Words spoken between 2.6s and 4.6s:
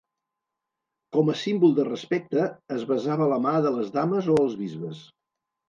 es besava la mà de les dames o els